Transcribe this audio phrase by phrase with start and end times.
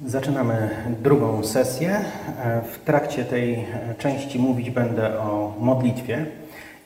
[0.00, 0.70] Zaczynamy
[1.02, 2.04] drugą sesję.
[2.72, 3.64] W trakcie tej
[3.98, 6.26] części mówić będę o modlitwie.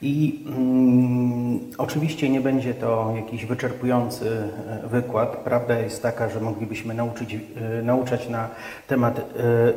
[0.02, 4.42] I mm, oczywiście nie będzie to jakiś wyczerpujący
[4.84, 5.36] e, wykład.
[5.36, 8.48] Prawda jest taka, że moglibyśmy nauczyć, e, nauczać na
[8.86, 9.22] temat e,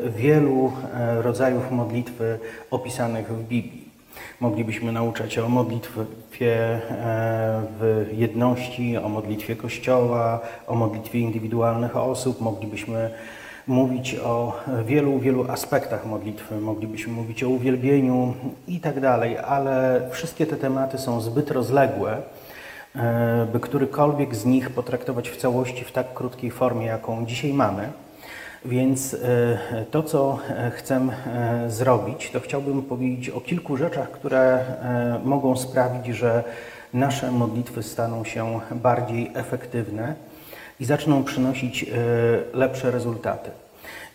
[0.09, 2.39] wielu e, rodzajów modlitwy
[2.71, 3.80] opisanych w Biblii.
[4.39, 6.01] Moglibyśmy nauczać o modlitwie
[6.41, 6.79] e,
[7.79, 12.41] w jedności, o modlitwie Kościoła, o modlitwie indywidualnych osób.
[12.41, 13.11] Moglibyśmy
[13.67, 14.53] mówić o
[14.85, 16.61] wielu, wielu aspektach modlitwy.
[16.61, 18.33] Moglibyśmy mówić o uwielbieniu
[18.67, 22.21] i tak dalej, ale wszystkie te tematy są zbyt rozległe,
[22.95, 27.89] e, by którykolwiek z nich potraktować w całości w tak krótkiej formie, jaką dzisiaj mamy.
[28.65, 34.65] Więc e, to, co e, chcę e, zrobić, to chciałbym powiedzieć o kilku rzeczach, które
[35.23, 36.43] mogą sprawić, że
[36.93, 40.15] nasze modlitwy staną się bardziej efektywne
[40.79, 41.85] i zaczną przynosić
[42.53, 43.49] lepsze rezultaty.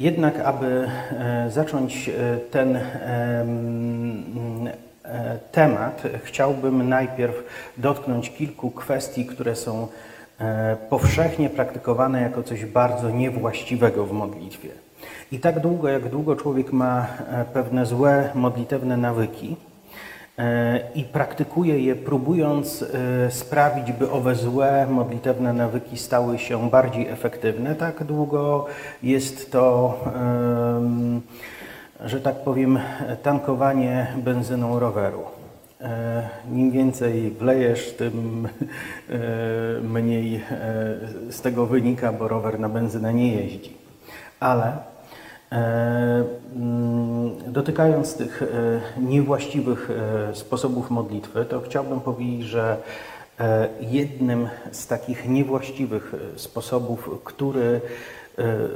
[0.01, 0.89] Jednak, aby
[1.49, 2.11] zacząć
[2.51, 2.79] ten
[5.53, 7.43] temat, chciałbym najpierw
[7.77, 9.89] dotknąć kilku kwestii, które są
[10.91, 14.69] powszechnie praktykowane jako coś bardzo niewłaściwego w modlitwie.
[15.33, 19.57] I tak długo, jak długo człowiek ma e, pewne złe modlitewne nawyki
[20.39, 22.85] e, i praktykuje je, próbując
[23.31, 28.67] sprawić, by owe złe modlitewne nawyki stały się bardziej efektywne, tak długo
[29.03, 29.99] jest to,
[32.05, 32.79] że tak powiem,
[33.23, 35.36] tankowanie benzyną roweru.
[35.81, 38.49] E, Im więcej wlejesz, tym
[39.11, 39.19] e,
[39.81, 40.43] mniej e,
[41.31, 43.77] z tego wynika, bo rower na benzynę nie jeździ.
[44.41, 44.77] Ale
[45.51, 48.43] mm, dotykając tych
[48.99, 49.91] niewłaściwych
[50.33, 52.77] sposobów modlitwy, to chciałbym powiedzieć, że
[53.81, 57.81] jednym z takich niewłaściwych sposobów, który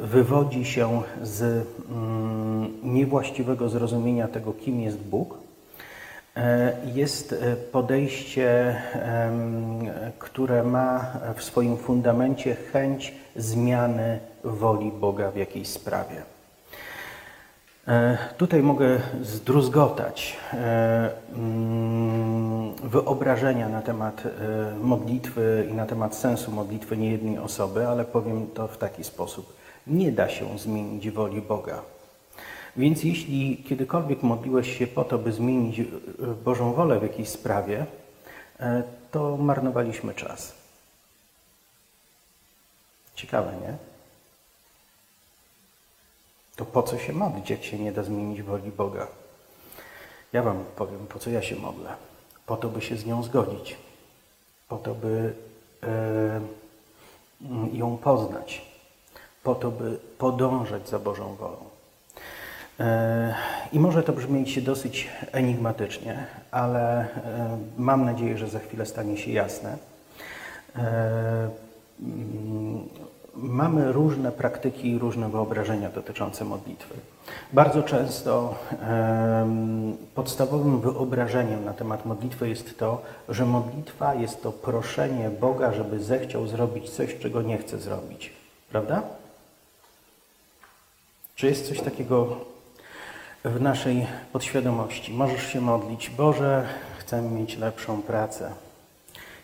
[0.02, 5.38] wywodzi się z mm, niewłaściwego zrozumienia tego, kim jest Bóg,
[6.94, 8.76] jest e, podejście,
[10.18, 16.22] które ma w swoim fundamencie chęć zmiany woli Boga w jakiejś sprawie.
[17.88, 20.36] E, tutaj mogę zdruzgotać
[21.34, 24.22] mm, wyobrażenia na temat
[24.80, 29.56] modlitwy i na temat sensu modlitwy niejednej osoby, ale powiem to w taki sposób.
[29.86, 31.82] Nie da się zmienić woli Boga.
[32.76, 35.84] Więc jeśli kiedykolwiek modliłeś się po to, by zmienić e,
[36.44, 37.86] Bożą wolę w jakiejś sprawie,
[38.60, 40.54] e, to marnowaliśmy czas.
[43.14, 43.76] Ciekawe, nie?
[46.56, 49.06] To po co się modlić, jak się nie da zmienić woli Boga?
[50.32, 51.94] Ja Wam powiem, po co ja się modlę.
[52.46, 53.76] Po to, by się z nią zgodzić.
[54.68, 55.34] Po to, by
[55.82, 56.40] e,
[57.72, 58.62] ją poznać.
[59.42, 61.69] Po to, by podążać za Bożą wolą.
[63.72, 67.06] I może to brzmieć dosyć enigmatycznie, ale e,
[67.78, 69.76] mam nadzieję, że za chwilę stanie się jasne.
[70.76, 71.48] E,
[72.00, 72.88] mm,
[73.34, 76.94] mamy różne praktyki i różne wyobrażenia dotyczące modlitwy.
[77.52, 78.54] Bardzo często
[80.14, 86.46] podstawowym wyobrażeniem na temat modlitwy jest to, że modlitwa jest to proszenie Boga, żeby zechciał
[86.46, 88.32] zrobić coś, czego nie chce zrobić.
[88.70, 89.02] Prawda?
[91.34, 92.36] Czy jest coś takiego
[93.44, 95.12] w naszej podświadomości.
[95.12, 96.68] Możesz się modlić, Boże,
[96.98, 98.52] chcę mieć lepszą pracę.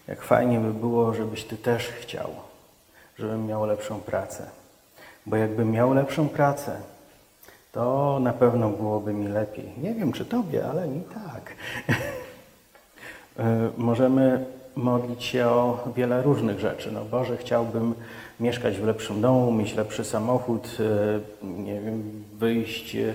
[0.09, 2.31] Jak fajnie by było, żebyś Ty też chciał,
[3.19, 4.47] żebym miał lepszą pracę.
[5.27, 6.77] Bo jakbym miał lepszą pracę,
[7.73, 9.73] to na pewno byłoby mi lepiej.
[9.79, 11.55] Nie wiem, czy Tobie, ale mi tak.
[13.39, 14.47] E, możemy
[14.77, 16.93] modlić się o wiele różnych rzeczy.
[16.93, 17.95] No Boże, chciałbym
[18.41, 23.15] mieszkać w lepszym domu, mieć lepszy samochód, e, nie wiem, wyjść e,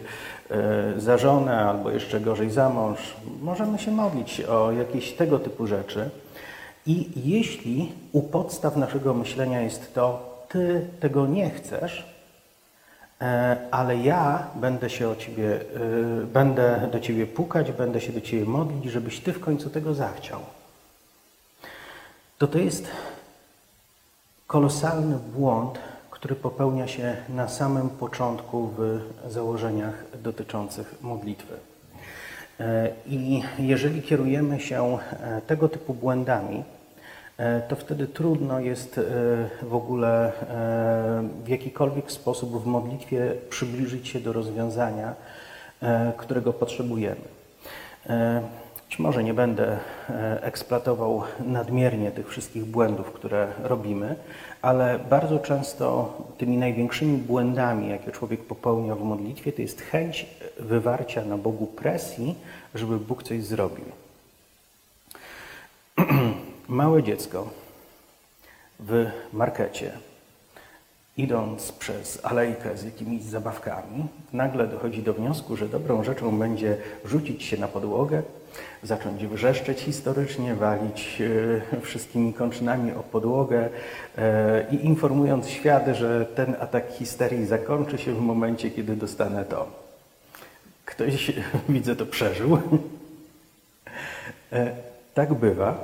[0.98, 3.00] za żonę albo jeszcze gorzej za mąż.
[3.42, 6.10] Możemy się modlić o jakieś tego typu rzeczy.
[6.86, 12.06] I jeśli u podstaw naszego myślenia jest to, ty tego nie chcesz,
[13.22, 15.60] e, ale ja będę się o ciebie,
[16.34, 20.40] będę do ciebie pukać, będę się do ciebie modlić, żebyś ty w końcu tego zachciał.
[22.42, 22.88] To to jest
[24.48, 25.80] kolosalny błąd,
[26.12, 31.54] który popełnia się na samym początku w założeniach dotyczących modlitwy.
[32.60, 36.64] E, I jeżeli kierujemy się e, tego typu błędami,
[37.38, 39.00] e, to wtedy trudno jest
[39.62, 40.32] w ogóle
[41.44, 45.14] w jakikolwiek sposób w modlitwie przybliżyć się do rozwiązania,
[46.18, 47.22] którego potrzebujemy.
[48.92, 49.78] Być może nie będę
[50.10, 54.16] e, eksploatował nadmiernie tych wszystkich błędów, które robimy,
[54.62, 60.26] ale bardzo często tymi największymi błędami, jakie człowiek popełnia w modlitwie, to jest chęć
[60.60, 62.36] wywarcia na Bogu presji,
[62.76, 63.86] żeby Bóg coś zrobił.
[66.68, 67.50] Małe dziecko
[68.80, 69.92] w markecie,
[71.18, 77.44] idąc przez alejkę z jakimiś zabawkami, nagle dochodzi do wniosku, że dobrą rzeczą będzie rzucić
[77.44, 78.24] się na podłogę,
[78.84, 81.22] zacząć wrzeszczeć historycznie, walić
[81.76, 83.70] e, wszystkimi kończynami o podłogę
[84.18, 89.68] e, i informując świat, że ten atak histerii zakończy się w momencie, kiedy dostanę to.
[90.86, 91.32] Ktoś,
[91.70, 92.58] widzę, to przeżył.
[94.54, 94.72] E,
[95.14, 95.84] tak bywa.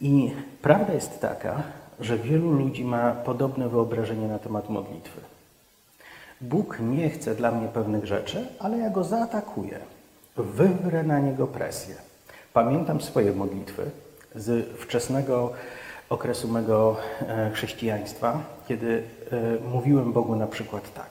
[0.00, 0.30] I
[0.62, 1.62] prawda jest taka,
[2.00, 5.20] że wielu ludzi ma podobne wyobrażenie na temat modlitwy.
[6.40, 9.78] Bóg nie chce dla mnie pewnych rzeczy, ale ja go zaatakuję.
[10.36, 11.94] Wywrę na niego presję.
[12.52, 13.90] Pamiętam swoje modlitwy
[14.34, 15.52] z wczesnego
[16.08, 19.02] okresu mego e, chrześcijaństwa, kiedy
[19.32, 21.10] e, mówiłem Bogu na przykład tak: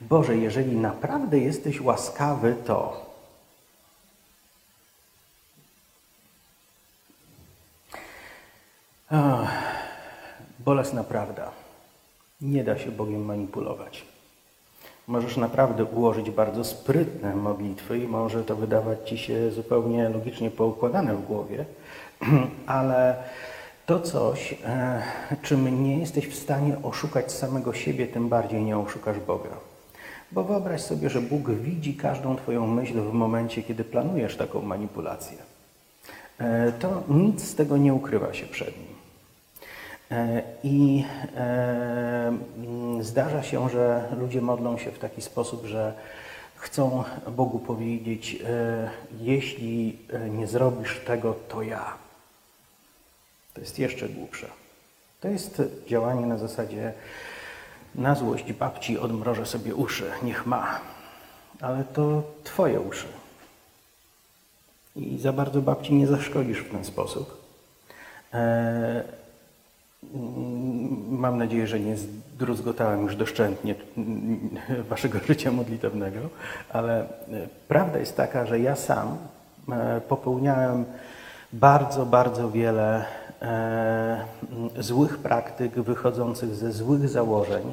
[0.00, 3.04] Boże, jeżeli naprawdę jesteś łaskawy, to
[9.10, 9.50] Oh,
[10.58, 11.50] bolesna prawda.
[12.40, 14.13] Nie da się Bogiem manipulować.
[15.06, 21.14] Możesz naprawdę ułożyć bardzo sprytne modlitwy i może to wydawać ci się zupełnie logicznie poukładane
[21.14, 21.64] w głowie,
[22.66, 23.16] ale
[23.86, 25.02] to coś, e,
[25.42, 29.50] czym nie jesteś w stanie oszukać samego siebie, tym bardziej nie oszukasz Boga.
[30.32, 35.38] Bo wyobraź sobie, że Bóg widzi każdą Twoją myśl w momencie, kiedy planujesz taką manipulację.
[36.38, 38.93] E, to nic z tego nie ukrywa się przed Nim.
[40.14, 41.04] E, I
[41.36, 42.32] e,
[43.00, 45.94] zdarza się, że ludzie modlą się w taki sposób, że
[46.56, 48.90] chcą Bogu powiedzieć: e,
[49.20, 49.98] Jeśli
[50.30, 51.94] nie zrobisz tego, to ja.
[53.54, 54.46] To jest jeszcze głupsze.
[55.20, 56.92] To jest działanie na zasadzie:
[57.94, 60.80] Na złość babci odmrożę sobie uszy, niech ma.
[61.60, 63.06] Ale to Twoje uszy.
[64.96, 67.44] I za bardzo babci nie zaszkodzisz w ten sposób.
[70.14, 73.74] Mm, mam nadzieję, że nie zdruzgotałem już doszczętnie
[74.90, 76.20] waszego życia modlitewnego,
[76.70, 77.06] ale e,
[77.68, 79.16] prawda jest taka, że ja sam
[79.72, 80.84] e, popełniałem
[81.52, 83.04] bardzo, bardzo wiele
[83.42, 84.24] e,
[84.78, 87.72] złych praktyk wychodzących ze złych założeń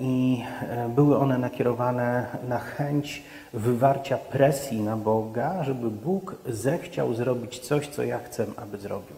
[0.00, 0.44] i
[0.88, 3.22] były one nakierowane na chęć
[3.52, 9.16] wywarcia presji na Boga, żeby Bóg zechciał zrobić coś, co ja chcę, aby zrobił.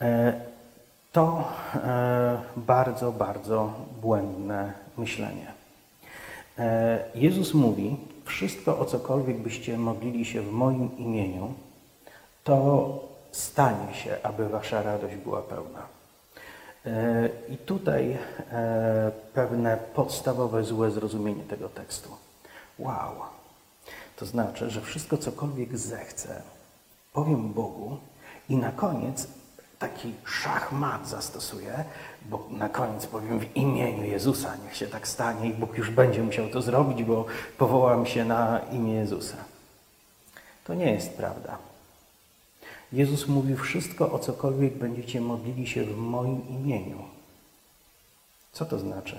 [0.00, 0.40] E,
[1.12, 1.44] to
[1.74, 5.52] e, bardzo, bardzo błędne myślenie.
[6.58, 11.54] E, Jezus mówi, wszystko o cokolwiek byście modlili się w moim imieniu,
[12.44, 12.88] to
[13.32, 15.86] stanie się, aby wasza radość była pełna.
[17.48, 18.18] I tutaj
[19.34, 22.08] pewne podstawowe złe zrozumienie tego tekstu.
[22.78, 23.12] Wow.
[24.16, 26.42] To znaczy, że wszystko cokolwiek zechcę,
[27.12, 27.96] powiem Bogu
[28.48, 29.26] i na koniec
[29.80, 31.84] taki szachmat zastosuję,
[32.24, 36.22] bo na koniec powiem w imieniu Jezusa, niech się tak stanie i Bóg już będzie
[36.22, 37.26] musiał to zrobić, bo
[37.58, 39.36] powołam się na imię Jezusa.
[40.64, 41.58] To nie jest prawda.
[42.92, 46.98] Jezus mówi wszystko, o cokolwiek będziecie modlili się w moim imieniu.
[48.52, 49.16] Co to znaczy?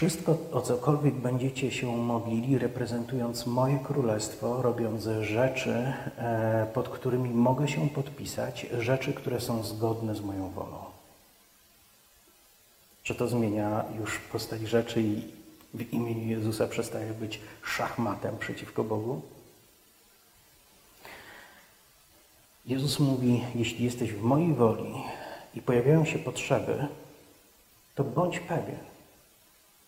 [0.00, 7.68] Wszystko, o cokolwiek będziecie się modlili, reprezentując moje królestwo, robiąc rzeczy, e, pod którymi mogę
[7.68, 10.84] się podpisać, rzeczy, które są zgodne z moją wolą.
[13.02, 15.22] Czy to zmienia już postać rzeczy i
[15.74, 19.22] w imieniu Jezusa przestaje być szachmatem przeciwko Bogu?
[22.66, 24.94] Jezus mówi: Jeśli jesteś w mojej woli
[25.54, 26.86] i pojawiają się potrzeby,
[27.94, 28.89] to bądź pewien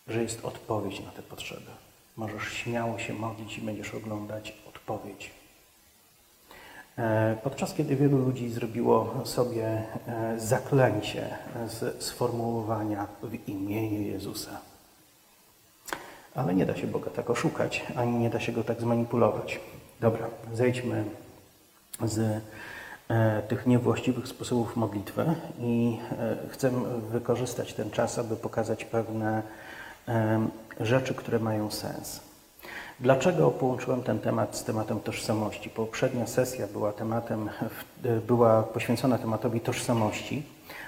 [0.07, 1.71] że jest odpowiedź na te potrzeby.
[2.17, 5.31] Możesz śmiało się modlić i będziesz oglądać odpowiedź.
[6.97, 9.65] E, podczas kiedy wielu ludzi zrobiło sobie
[10.07, 14.59] e, zaklęcie z sformułowania w imieniu Jezusa.
[16.35, 19.59] Ale nie da się Boga tak oszukać, ani nie da się Go tak zmanipulować.
[19.99, 21.05] Dobra, zejdźmy
[22.05, 22.43] z
[23.09, 25.97] e, tych niewłaściwych sposobów modlitwy i
[26.49, 26.71] chcę
[27.09, 29.43] wykorzystać ten czas, aby pokazać pewne
[30.79, 32.21] rzeczy, które mają sens.
[32.99, 35.69] Dlaczego połączyłem ten temat z tematem tożsamości?
[35.69, 37.49] Poprzednia sesja była, tematem,
[38.27, 40.43] była poświęcona tematowi tożsamości,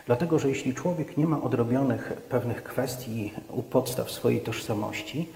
[0.06, 5.30] dlatego że jeśli człowiek nie ma odrobionych pewnych kwestii u podstaw swojej tożsamości,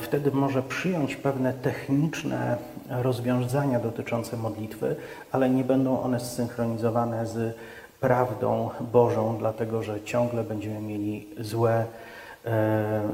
[0.00, 2.56] wtedy może przyjąć pewne techniczne
[2.88, 4.96] rozwiązania dotyczące modlitwy,
[5.32, 7.56] ale nie będą one zsynchronizowane z
[8.00, 11.84] prawdą Bożą, dlatego że ciągle będziemy mieli złe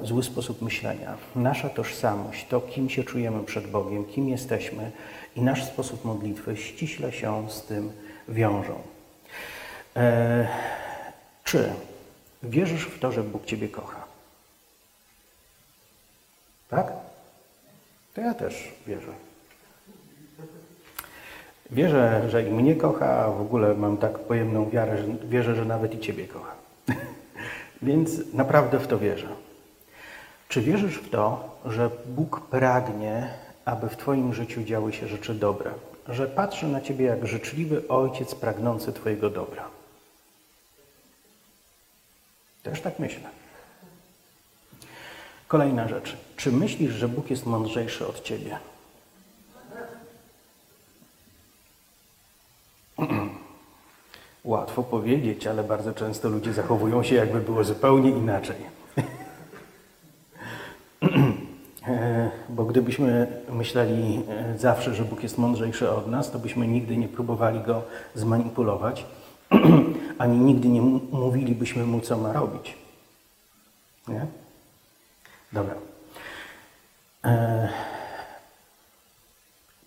[0.03, 1.17] zły sposób myślenia.
[1.37, 4.91] Nasza tożsamość, to kim się czujemy przed Bogiem, kim jesteśmy
[5.37, 7.93] i nasz sposób modlitwy ściśle się z tym
[8.29, 8.79] wiążą.
[9.97, 10.49] E,
[11.45, 11.73] czy
[12.43, 14.05] wierzysz w to, że Bóg Ciebie kocha?
[16.69, 16.93] Tak?
[18.15, 19.13] To ja też wierzę.
[21.71, 25.65] Wierzę, że i mnie kocha, a w ogóle mam tak pojemną wiarę, że wierzę, że
[25.65, 26.55] nawet i Ciebie kocha.
[27.83, 29.29] Więc naprawdę w to wierzę.
[30.49, 33.31] Czy wierzysz w to, że Bóg pragnie,
[33.65, 35.71] aby w Twoim życiu działy się rzeczy dobre?
[36.09, 39.69] Że patrzy na Ciebie jak życzliwy ojciec pragnący Twojego dobra?
[42.63, 43.31] Też tak myślę.
[45.49, 46.17] Kolejna rzecz.
[46.37, 48.59] Czy myślisz, że Bóg jest mądrzejszy od Ciebie?
[54.47, 58.57] Łatwo powiedzieć, ale bardzo często ludzie zachowują się, jakby było zupełnie inaczej.
[61.89, 66.97] E, bo gdybyśmy myśleli e, zawsze, że Bóg jest mądrzejszy od nas, to byśmy nigdy
[66.97, 67.83] nie próbowali go
[68.15, 69.07] zmanipulować,
[70.19, 70.81] ani nigdy nie
[71.13, 72.75] mówilibyśmy mu, co ma robić.
[74.09, 74.27] Nie?
[75.53, 75.75] Dobra.
[77.25, 77.69] E,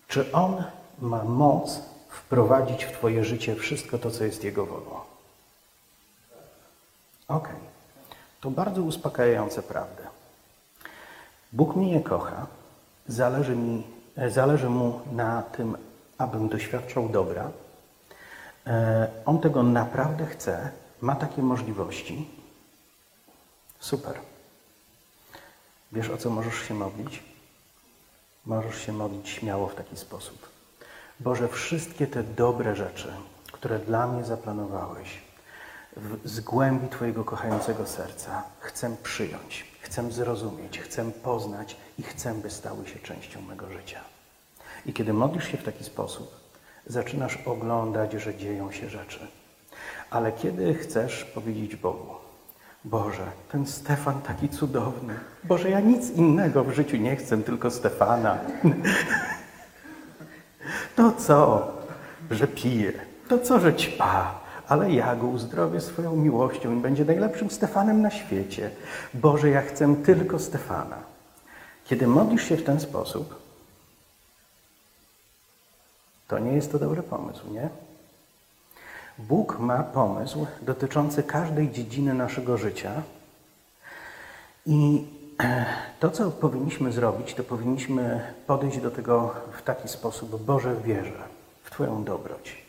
[0.08, 0.64] czy on
[1.00, 1.89] ma moc
[2.30, 5.00] wprowadzić w Twoje życie wszystko to, co jest Jego wolą.
[7.28, 7.48] Ok.
[8.40, 10.02] To bardzo uspokajające prawdę.
[11.52, 12.46] Bóg mnie nie kocha.
[13.08, 13.82] Zależy, mi,
[14.28, 15.76] zależy Mu na tym,
[16.18, 17.50] abym doświadczał dobra.
[18.66, 20.70] E, on tego naprawdę chce.
[21.00, 22.28] Ma takie możliwości.
[23.80, 24.14] Super.
[25.92, 27.22] Wiesz, o co możesz się modlić?
[28.46, 30.59] Możesz się modlić śmiało w taki sposób.
[31.20, 33.12] Boże, wszystkie te dobre rzeczy,
[33.52, 35.20] które dla mnie zaplanowałeś,
[36.24, 42.86] z głębi Twojego kochającego serca chcę przyjąć, chcę zrozumieć, chcę poznać i chcę, by stały
[42.86, 44.00] się częścią mego życia.
[44.86, 46.34] I kiedy modlisz się w taki sposób,
[46.86, 49.26] zaczynasz oglądać, że dzieją się rzeczy.
[50.10, 52.14] Ale kiedy chcesz powiedzieć Bogu,
[52.84, 55.14] Boże, ten Stefan taki cudowny.
[55.44, 58.38] Boże, ja nic innego w życiu nie chcę, tylko Stefana.
[61.00, 61.72] To co,
[62.30, 62.92] że pije,
[63.28, 68.10] to co, że ćpa, ale ja go uzdrowię swoją miłością i będzie najlepszym Stefanem na
[68.10, 68.70] świecie.
[69.14, 70.96] Boże, ja chcę tylko Stefana.
[71.84, 73.40] Kiedy modlisz się w ten sposób,
[76.28, 77.68] to nie jest to dobry pomysł, nie?
[79.18, 83.02] Bóg ma pomysł dotyczący każdej dziedziny naszego życia
[84.66, 85.06] i
[86.00, 90.42] to, co powinniśmy zrobić, to powinniśmy podejść do tego w taki sposób.
[90.42, 91.22] Boże, wierzę
[91.62, 92.62] w Twoją dobroć.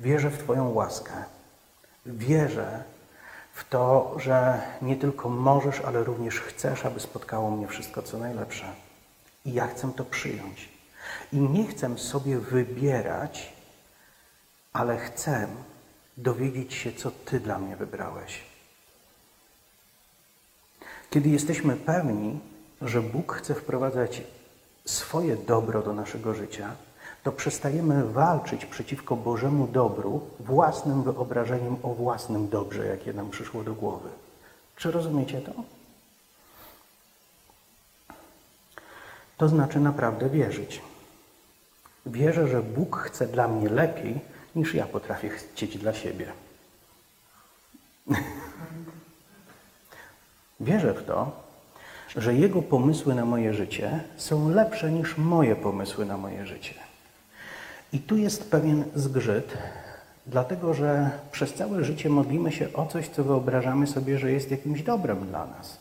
[0.00, 1.12] Wierzę w Twoją łaskę.
[2.06, 2.82] Wierzę
[3.52, 8.66] w to, że nie tylko możesz, ale również chcesz, aby spotkało mnie wszystko, co najlepsze.
[9.44, 10.68] I ja chcę to przyjąć.
[11.32, 13.52] I nie chcę sobie wybierać,
[14.72, 15.46] ale chcę
[16.16, 18.47] dowiedzieć się, co Ty dla mnie wybrałeś.
[21.10, 22.40] Kiedy jesteśmy pewni,
[22.82, 24.22] że Bóg chce wprowadzać
[24.84, 26.76] swoje dobro do naszego życia,
[27.22, 33.74] to przestajemy walczyć przeciwko Bożemu dobru własnym wyobrażeniem o własnym dobrze, jakie nam przyszło do
[33.74, 34.08] głowy.
[34.76, 35.52] Czy rozumiecie to?
[39.36, 40.82] To znaczy naprawdę wierzyć.
[42.06, 44.20] Wierzę, że Bóg chce dla mnie lepiej,
[44.56, 46.32] niż ja potrafię chcieć dla siebie.
[50.60, 51.30] Wierzę w to,
[52.16, 56.74] że Jego pomysły na moje życie są lepsze niż moje pomysły na moje życie.
[57.92, 59.58] I tu jest pewien zgrzyt,
[60.26, 64.82] dlatego że przez całe życie modlimy się o coś, co wyobrażamy sobie, że jest jakimś
[64.82, 65.78] dobrem dla nas.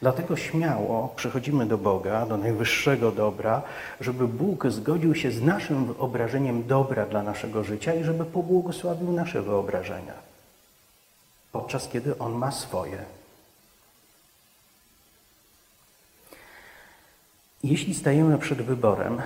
[0.00, 3.62] Dlatego śmiało przychodzimy do Boga, do najwyższego dobra,
[4.00, 9.42] żeby Bóg zgodził się z naszym wyobrażeniem dobra dla naszego życia i żeby pobłogosławił nasze
[9.42, 10.14] wyobrażenia,
[11.52, 13.17] podczas kiedy On ma swoje.
[17.64, 19.22] Jeśli stajemy przed wyborem,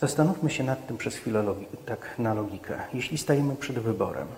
[0.00, 1.54] zastanówmy się nad tym przez chwilę
[1.86, 2.78] tak na logikę.
[2.94, 4.28] Jeśli stajemy przed wyborem,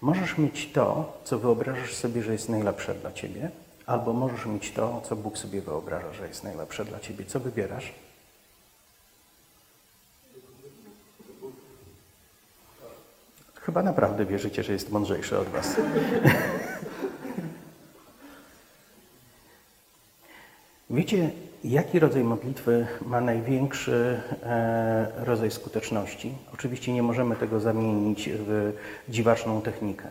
[0.00, 3.50] możesz mieć to, co wyobrażasz sobie, że jest najlepsze dla ciebie,
[3.86, 7.24] albo możesz mieć to, co Bóg sobie wyobraża, że jest najlepsze dla ciebie.
[7.24, 7.92] Co wybierasz?
[13.54, 15.76] Chyba naprawdę wierzycie, że jest mądrzejszy od was.
[20.90, 21.30] Wiecie,
[21.64, 26.34] jaki rodzaj modlitwy ma największy e, rodzaj skuteczności?
[26.54, 28.72] Oczywiście nie możemy tego zamienić w
[29.08, 30.04] dziwaczną technikę,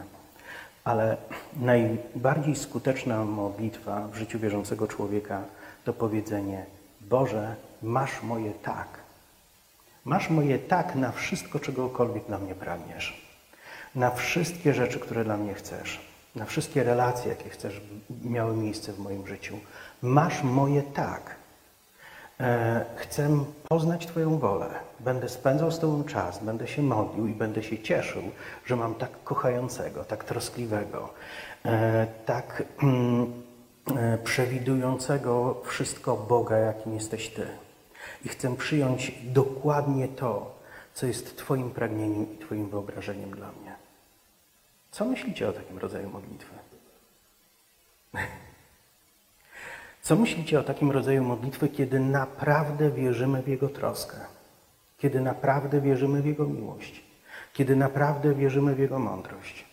[0.84, 1.18] ale
[1.60, 5.42] najbardziej skuteczna modlitwa w życiu wierzącego człowieka
[5.84, 6.66] to powiedzenie:
[7.02, 8.88] Boże, masz moje tak.
[10.06, 13.30] Masz moje tak na wszystko, czegokolwiek dla mnie pragniesz.
[13.96, 16.00] Na wszystkie rzeczy, które dla mnie chcesz.
[16.36, 17.82] Na wszystkie relacje, jakie chcesz,
[18.24, 19.58] miały miejsce w moim życiu.
[20.02, 21.39] Masz moje tak.
[22.40, 24.70] E, chcę poznać Twoją wolę.
[25.00, 28.24] Będę spędzał z Tobą czas, będę się modlił i będę się cieszył,
[28.66, 31.10] że mam tak kochającego, tak troskliwego,
[31.66, 33.44] e, tak mm,
[33.96, 37.48] e, przewidującego wszystko Boga, jakim jesteś Ty.
[38.26, 40.56] I chcę przyjąć dokładnie to,
[40.94, 43.76] co jest Twoim pragnieniem i Twoim wyobrażeniem dla mnie.
[44.92, 46.56] Co myślicie o takim rodzaju modlitwy?
[50.02, 54.18] Co myślicie o takim rodzaju modlitwy, kiedy naprawdę wierzymy w Jego troskę?
[54.98, 57.04] Kiedy naprawdę wierzymy w Jego miłość?
[57.54, 59.66] Kiedy naprawdę wierzymy w Jego mądrość?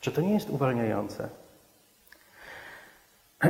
[0.00, 1.28] Czy to nie jest uwalniające?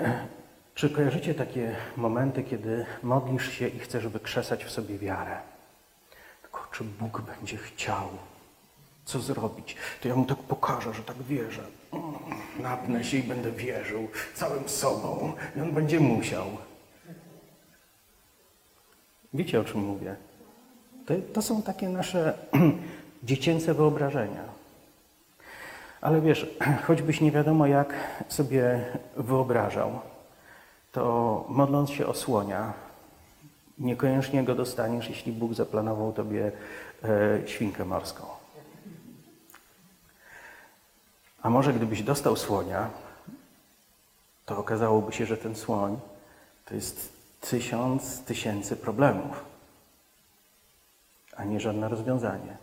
[0.74, 5.36] Czy kojarzycie takie momenty, kiedy modlisz się i chcesz wykrzesać w sobie wiarę?
[6.42, 8.08] Tylko czy Bóg będzie chciał?
[9.04, 9.76] Co zrobić?
[10.02, 11.62] To ja mu tak pokażę, że tak wierzę.
[12.60, 15.32] Napnę się i będę wierzył całym sobą.
[15.56, 16.46] I on będzie musiał.
[19.34, 20.16] Wiecie, o czym mówię?
[21.06, 22.38] To, to są takie nasze
[23.22, 24.44] dziecięce wyobrażenia.
[26.00, 27.94] Ale wiesz, choćbyś nie wiadomo jak
[28.28, 28.84] sobie
[29.16, 30.00] wyobrażał,
[30.92, 32.72] to modląc się o słonia,
[33.78, 36.52] niekoniecznie go dostaniesz, jeśli Bóg zaplanował tobie
[37.04, 38.35] e, świnkę morską.
[41.46, 42.90] A może gdybyś dostał słonia,
[44.46, 46.00] to okazałoby się, że ten słoń
[46.64, 49.44] to jest tysiąc tysięcy problemów,
[51.36, 52.56] a nie żadne rozwiązanie.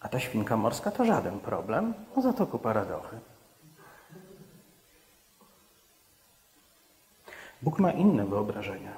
[0.00, 3.18] A ta świnka morska to żaden problem, no za to kupa radochy.
[7.62, 8.92] Bóg ma inne wyobrażenia.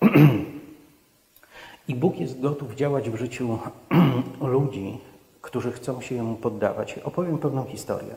[1.88, 3.58] I Bóg jest gotów działać w życiu
[4.40, 5.00] ludzi,
[5.54, 6.98] którzy chcą się Jemu poddawać.
[6.98, 8.14] Opowiem pewną historię.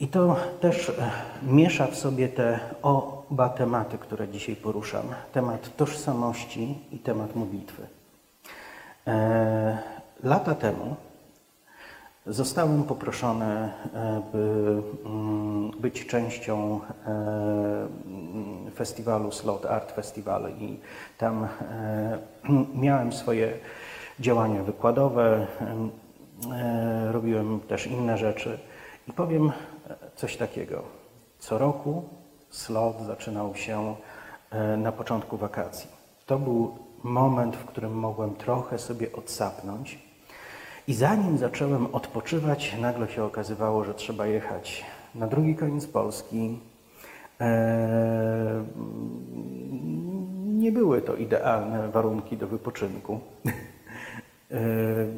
[0.00, 1.10] I to też e,
[1.42, 5.02] miesza w sobie te oba tematy, które dzisiaj poruszam.
[5.32, 7.82] Temat tożsamości i temat modlitwy.
[9.06, 9.78] E,
[10.22, 10.96] lata temu
[12.26, 16.80] zostałem poproszony, e, by mm, być częścią
[18.74, 20.78] festiwalu Slot Art Festival i
[21.18, 21.48] tam
[22.84, 23.52] miałem swoje
[24.20, 25.46] działania wykładowe,
[26.52, 28.58] e, robiłem też inne rzeczy.
[29.08, 29.52] I powiem
[30.16, 30.82] coś takiego.
[31.38, 32.04] Co roku
[32.50, 33.94] slot zaczynał się
[34.50, 35.90] e, na początku wakacji.
[36.26, 39.98] To był moment, w którym mogłem trochę sobie odsapnąć.
[40.88, 46.58] I zanim zacząłem odpoczywać, nagle się okazywało, że trzeba jechać na drugi koniec Polski.
[47.40, 48.64] E,
[50.46, 53.20] nie były to idealne warunki do wypoczynku.
[54.50, 54.56] E,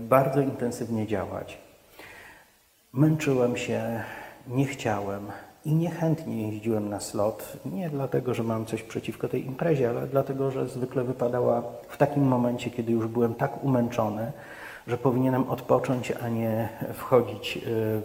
[0.09, 1.59] bardzo intensywnie działać.
[2.93, 4.03] Męczyłem się,
[4.49, 5.27] nie chciałem
[5.65, 7.57] i niechętnie jeździłem na slot.
[7.65, 12.23] Nie dlatego, że mam coś przeciwko tej imprezie, ale dlatego, że zwykle wypadała w takim
[12.23, 14.33] momencie, kiedy już byłem tak umęczony,
[14.87, 17.61] że powinienem odpocząć, a nie wchodzić e,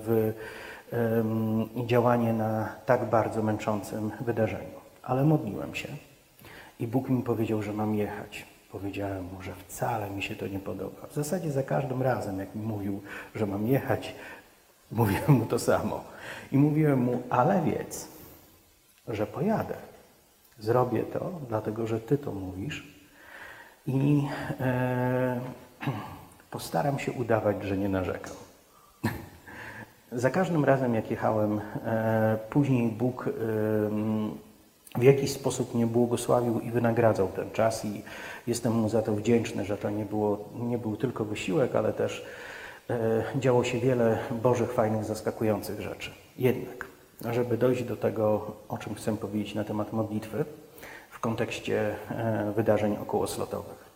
[0.05, 0.33] w
[1.85, 4.79] działanie na tak bardzo męczącym wydarzeniu.
[5.03, 5.87] Ale modliłem się
[6.79, 8.57] i Bóg mi powiedział, że mam jechać.
[8.71, 11.08] Powiedziałem mu, że wcale mi się to nie podoba.
[11.08, 13.01] W zasadzie za każdym razem, jak mi mówił,
[13.36, 14.15] że mam jechać,
[14.91, 16.03] mówiłem mu to samo.
[16.51, 18.08] I mówiłem mu, ale wiedz,
[19.08, 19.75] że pojadę.
[20.60, 22.97] Zrobię to, dlatego że Ty to mówisz
[23.88, 24.27] i
[24.60, 25.39] e,
[26.51, 28.36] postaram się udawać, że nie narzekam.
[30.12, 33.32] za każdym razem, jak jechałem, e, później Bóg e,
[34.95, 38.02] w jakiś sposób mnie błogosławił i wynagradzał ten czas i
[38.47, 42.26] jestem mu za to wdzięczny, że to nie, było, nie był tylko wysiłek, ale też
[42.89, 46.12] e, działo się wiele Bożych, fajnych, zaskakujących rzeczy.
[46.38, 46.86] Jednak,
[47.32, 50.45] żeby dojść do tego, o czym chcę powiedzieć na temat modlitwy
[51.10, 53.88] w kontekście e, wydarzeń okołoslotowych.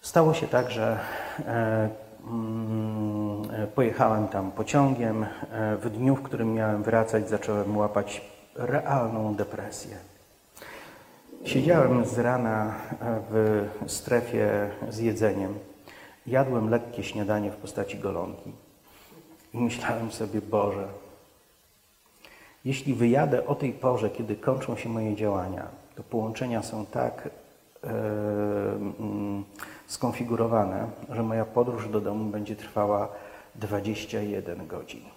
[0.00, 0.98] Stało się tak, że
[1.46, 1.88] e,
[2.26, 5.22] mm, pojechałem tam pociągiem.
[5.22, 9.96] E, w dniu, w którym miałem wracać, zacząłem łapać realną depresję.
[11.44, 12.74] Siedziałem z rana
[13.30, 15.58] w strefie z jedzeniem
[16.26, 18.52] jadłem lekkie śniadanie w postaci golonki.
[19.54, 20.88] I myślałem sobie, Boże,
[22.64, 27.28] jeśli wyjadę o tej porze, kiedy kończą się moje działania, to połączenia są tak
[27.84, 27.88] e,
[29.00, 29.44] mm,
[29.86, 33.08] skonfigurowane, że moja podróż do domu będzie trwała
[33.54, 35.15] 21 godzin.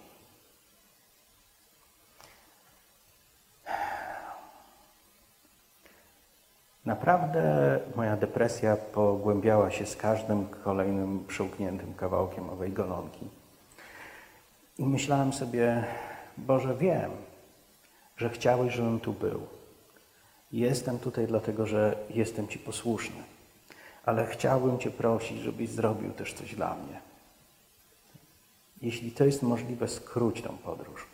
[6.84, 13.28] Naprawdę moja depresja pogłębiała się z każdym kolejnym przełkniętym kawałkiem owej golonki.
[14.78, 15.84] I myślałem sobie,
[16.36, 17.10] Boże, wiem,
[18.16, 19.40] że chciałeś, żebym tu był.
[20.52, 23.22] Jestem tutaj dlatego, że jestem Ci posłuszny,
[24.04, 27.00] ale chciałbym Cię prosić, żebyś zrobił też coś dla mnie.
[28.82, 31.09] Jeśli to jest możliwe, skróć tą podróż.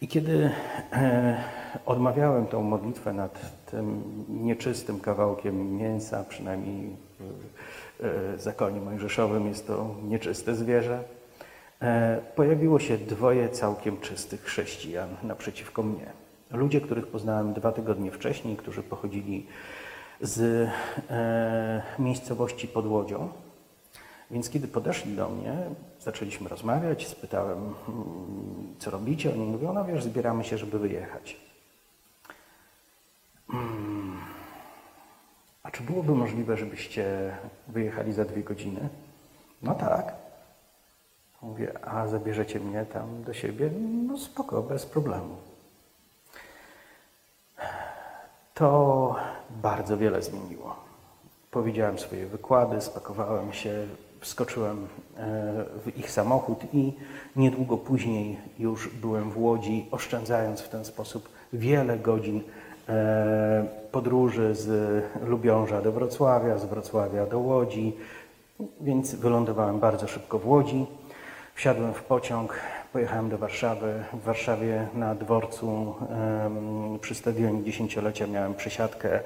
[0.00, 0.50] I kiedy
[0.92, 1.44] e,
[1.86, 9.94] odmawiałem tą modlitwę nad tym nieczystym kawałkiem mięsa, przynajmniej w e, zakonie mojżeszowym jest to
[10.08, 11.02] nieczyste zwierzę,
[11.82, 16.06] e, pojawiło się dwoje całkiem czystych chrześcijan naprzeciwko mnie.
[16.50, 19.46] Ludzie, których poznałem dwa tygodnie wcześniej, którzy pochodzili
[20.20, 20.68] z
[21.98, 23.28] miejscowości pod Łodzią.
[24.30, 25.56] Więc kiedy podeszli do mnie,
[26.00, 29.32] zaczęliśmy rozmawiać, spytałem, mm, co robicie.
[29.32, 31.36] Oni mówią, no wiesz, zbieramy się, żeby wyjechać.
[33.54, 34.16] Mm.
[35.62, 37.36] A czy byłoby możliwe, żebyście
[37.68, 38.88] wyjechali za dwie godziny?
[39.62, 40.14] No tak.
[41.42, 43.70] Mówię, a zabierzecie mnie tam do siebie?
[44.06, 45.36] No spoko, bez problemu.
[48.54, 49.16] To
[49.50, 50.76] bardzo wiele zmieniło.
[51.50, 53.86] Powiedziałem swoje wykłady, spakowałem się,
[54.20, 56.92] wskoczyłem e, w ich samochód i
[57.36, 62.42] niedługo później już byłem w Łodzi, oszczędzając w ten sposób wiele godzin
[62.88, 67.96] e, podróży z Lubiąża do Wrocławia, z Wrocławia do Łodzi,
[68.80, 70.86] więc wylądowałem bardzo szybko w Łodzi.
[71.54, 72.60] Wsiadłem w pociąg,
[72.92, 74.04] pojechałem do Warszawy.
[74.12, 75.94] W Warszawie na dworcu
[77.00, 79.20] przy stadionie dziesięciolecia miałem przesiadkę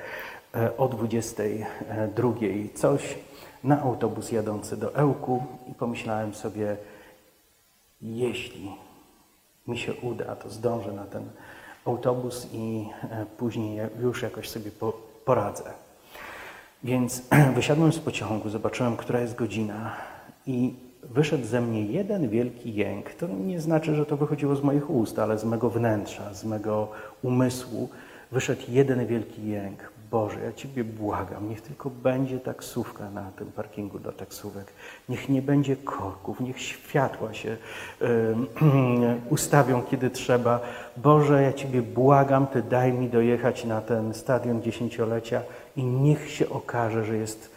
[0.78, 2.32] o 22
[2.74, 3.18] coś
[3.64, 6.76] na autobus jadący do Ełku i pomyślałem sobie,
[8.02, 8.70] jeśli
[9.66, 11.22] mi się uda, to zdążę na ten
[11.84, 14.70] autobus i e, później już jakoś sobie
[15.24, 15.70] poradzę.
[16.84, 17.22] Więc
[17.54, 19.96] wysiadłem z pociągu, zobaczyłem, która jest godzina
[20.46, 23.14] i wyszedł ze mnie jeden wielki jęk.
[23.14, 26.88] To nie znaczy, że to wychodziło z moich ust, ale z mego wnętrza, z mego
[27.22, 27.88] umysłu
[28.32, 29.93] wyszedł jeden wielki jęk.
[30.14, 34.66] Boże, ja Ciebie błagam, niech tylko będzie taksówka na tym parkingu dla taksówek.
[35.08, 37.56] Niech nie będzie korków, niech światła się
[38.02, 38.06] y,
[39.30, 40.60] ustawią, kiedy trzeba.
[40.96, 45.42] Boże, ja Ciebie błagam, Ty daj mi dojechać na ten stadion dziesięciolecia
[45.76, 47.50] i niech się okaże, że jest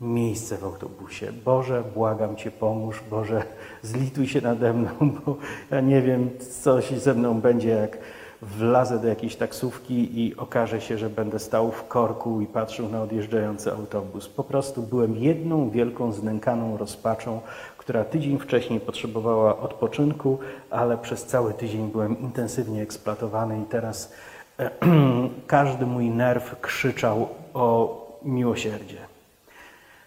[0.00, 1.32] miejsce w autobusie.
[1.32, 3.02] Boże, błagam Cię, pomóż.
[3.10, 3.42] Boże,
[3.82, 5.36] zlituj się nade mną, bo
[5.70, 6.30] ja nie wiem,
[6.62, 7.98] coś ze mną będzie, jak
[8.42, 13.02] wlazę do jakiejś taksówki i okaże się, że będę stał w korku i patrzył na
[13.02, 14.28] odjeżdżający autobus.
[14.28, 17.40] Po prostu byłem jedną wielką, znękaną rozpaczą,
[17.78, 20.38] która tydzień wcześniej potrzebowała odpoczynku,
[20.70, 24.12] ale przez cały tydzień byłem intensywnie eksploatowany i teraz
[24.58, 24.70] e,
[25.46, 28.98] każdy mój nerw krzyczał o miłosierdzie.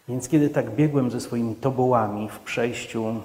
[0.08, 3.16] Więc kiedy tak biegłem ze swoimi tobołami w przejściu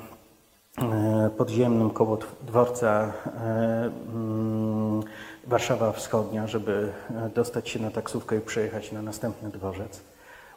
[1.36, 5.02] podziemnym koło dworca e, mm,
[5.46, 10.00] Warszawa Wschodnia, żeby e, dostać się na taksówkę i przejechać na następny dworzec,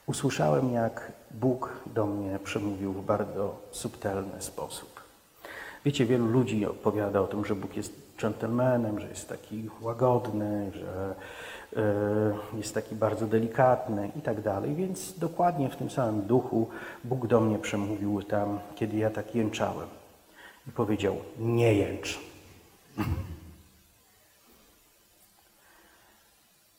[0.06, 5.02] usłyszałem, jak Bóg do mnie przemówił w bardzo subtelny sposób.
[5.86, 11.16] Wiecie, wielu ludzi opowiada o tym, że Bóg jest dżentelmenem, że jest taki łagodny, że
[11.76, 16.68] E, jest taki bardzo delikatny i tak dalej, więc dokładnie w tym samym duchu
[17.04, 19.88] Bóg do mnie przemówił tam, kiedy ja tak jęczałem
[20.68, 22.20] i powiedział, nie jęcz.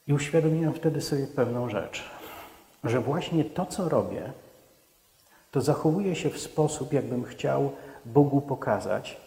[0.07, 2.05] I uświadomiłem wtedy sobie pewną rzecz,
[2.85, 4.33] że właśnie to, co robię,
[5.51, 7.73] to zachowuję się w sposób, jakbym chciał
[8.05, 9.21] Bogu pokazać,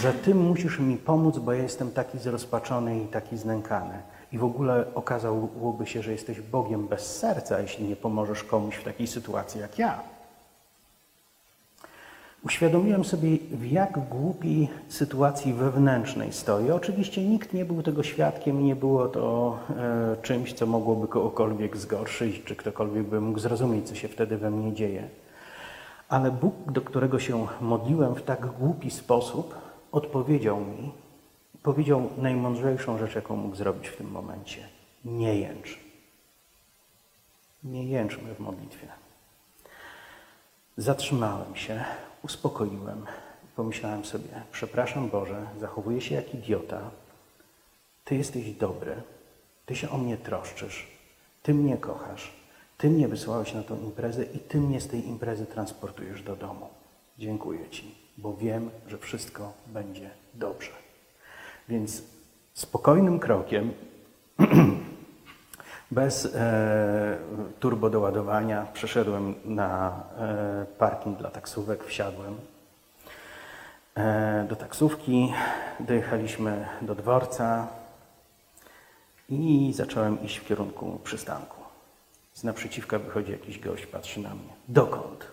[0.00, 4.02] że Ty musisz mi pomóc, bo ja jestem taki zrozpaczony i taki znękany.
[4.32, 8.84] I w ogóle okazałoby się, że jesteś Bogiem bez serca, jeśli nie pomożesz komuś w
[8.84, 10.15] takiej sytuacji jak ja.
[12.44, 16.74] Uświadomiłem sobie, w jak głupiej sytuacji wewnętrznej stoję.
[16.74, 22.42] Oczywiście nikt nie był tego świadkiem, nie było to e, czymś, co mogłoby kogokolwiek zgorszyć,
[22.44, 25.08] czy ktokolwiek by mógł zrozumieć, co się wtedy we mnie dzieje.
[26.08, 29.54] Ale Bóg, do którego się modliłem w tak głupi sposób,
[29.92, 30.92] odpowiedział mi,
[31.62, 34.68] powiedział najmądrzejszą rzecz, jaką mógł zrobić w tym momencie.
[35.04, 35.78] Nie jęcz.
[37.64, 38.86] Nie jęczmy w modlitwie.
[40.76, 41.84] Zatrzymałem się,
[42.26, 43.06] uspokoiłem
[43.56, 46.90] pomyślałem sobie: Przepraszam Boże, zachowuję się jak idiota.
[48.04, 49.02] Ty jesteś dobry,
[49.66, 50.86] ty się o mnie troszczysz,
[51.42, 52.32] ty mnie kochasz,
[52.78, 56.68] ty mnie wysłałeś na tą imprezę i ty mnie z tej imprezy transportujesz do domu.
[57.18, 60.72] Dziękuję Ci, bo wiem, że wszystko będzie dobrze.
[61.68, 62.02] Więc
[62.54, 63.72] spokojnym krokiem,
[65.90, 67.18] bez e,
[67.60, 72.36] turbo doładowania, przeszedłem na e, parking dla taksówek, wsiadłem
[73.94, 75.32] e, do taksówki,
[75.80, 77.66] dojechaliśmy do dworca
[79.28, 81.56] i zacząłem iść w kierunku przystanku.
[82.34, 84.52] Z naprzeciwka wychodzi jakiś gość, patrzy na mnie.
[84.68, 85.26] Dokąd?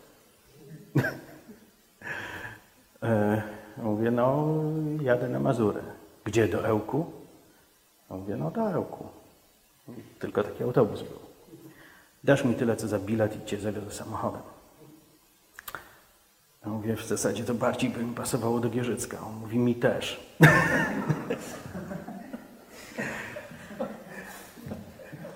[3.03, 3.41] E,
[3.77, 4.53] Mówię, no
[5.01, 5.81] jadę na Mazury.
[6.23, 7.05] Gdzie, do Ełku?
[8.09, 9.07] Mówię, no do Ełku.
[10.19, 11.19] Tylko taki autobus był.
[12.23, 14.41] Dasz mi tyle, co za bilet i cię zawiozę samochodem.
[16.65, 19.17] Ja mówię, w zasadzie to bardziej by mi pasowało do Gierzycka.
[19.27, 20.19] On mówi, mi też.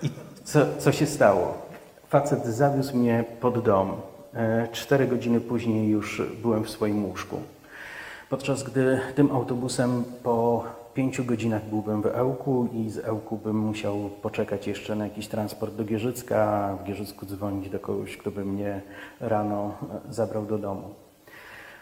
[0.02, 0.10] I
[0.44, 1.66] co, co się stało?
[2.08, 3.96] Facet zawiózł mnie pod dom.
[4.34, 7.42] E, Cztery godziny później już byłem w swoim łóżku.
[8.30, 10.64] Podczas gdy tym autobusem po
[10.98, 15.74] pięciu godzinach byłbym w Ełku i z Ełku bym musiał poczekać jeszcze na jakiś transport
[15.74, 18.80] do Gierzycka, a w Gierzycku dzwonić do kogoś, kto by mnie
[19.20, 19.74] rano
[20.08, 20.94] e, zabrał do domu.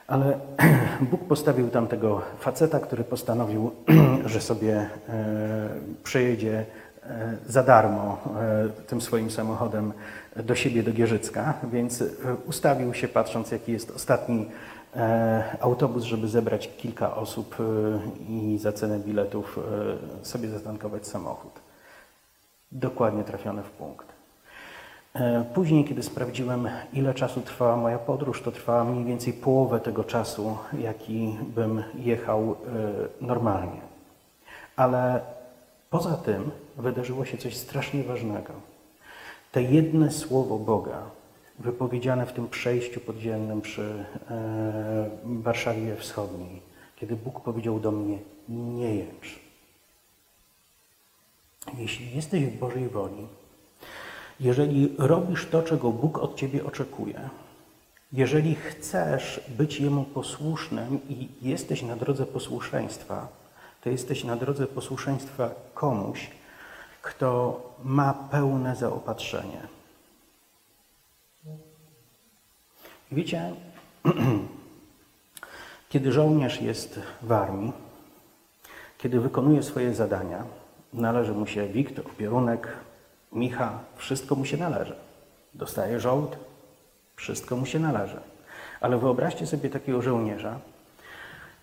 [0.07, 0.39] Ale
[1.11, 3.71] Bóg postawił tam tego faceta, który postanowił,
[4.33, 4.89] że sobie e,
[6.05, 6.65] przejedzie
[7.03, 8.19] e, za darmo
[8.87, 9.93] tym swoim samochodem
[10.37, 12.05] do siebie, do Gierzycka, więc
[12.47, 14.47] ustawił się patrząc, jaki jest ostatni
[15.61, 17.63] autobus, żeby zebrać kilka osób e,
[18.33, 19.59] i za cenę biletów
[20.23, 21.53] e, sobie zatankować samochód.
[22.73, 24.07] Dokładnie trafione w punkt.
[25.15, 30.05] E, Później, kiedy sprawdziłem, ile czasu trwała moja podróż, to trwała mniej więcej połowę tego
[30.05, 32.55] czasu, jaki bym jechał e,
[33.25, 33.81] normalnie.
[34.77, 35.21] Ale
[35.91, 38.53] poza tym wydarzyło się coś strasznie ważnego.
[39.53, 41.03] Te jedne słowo Boga,
[41.59, 46.63] wypowiedziane w tym przejściu podziemnym przy e, Warszawie Wschodniej,
[46.97, 49.41] kiedy Bóg powiedział do mnie: Nie jęcz.
[51.79, 53.27] Jeśli jesteś w Bożej woli,
[54.41, 57.31] jeżeli robisz to, czego Bóg od ciebie oczekuje,
[58.13, 63.29] jeżeli chcesz być Jemu posłusznym i jesteś na drodze posłuszeństwa,
[63.83, 66.31] to jesteś na drodze posłuszeństwa komuś,
[67.03, 69.76] kto ma pełne zaopatrzenie.
[73.13, 73.55] Wiecie,
[75.91, 77.73] kiedy żołnierz jest w armii,
[78.99, 80.45] kiedy wykonuje swoje zadania,
[80.93, 82.69] należy mu się wik, opierunek,
[83.33, 84.97] Micha, wszystko mu się należy.
[85.55, 86.37] Dostaje żołd,
[87.17, 88.21] wszystko mu się należy.
[88.81, 90.61] Ale wyobraźcie sobie takiego żołnierza,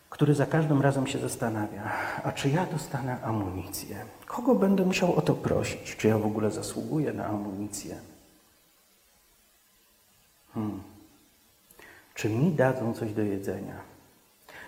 [0.10, 1.92] który za każdym razem się zastanawia,
[2.24, 4.06] a czy ja dostanę amunicję?
[4.26, 5.96] Kogo będę musiał o to prosić?
[5.96, 7.96] Czy ja w ogóle zasługuję na amunicję?
[10.54, 10.93] Hmm.
[12.24, 13.76] Czy mi dadzą coś do jedzenia?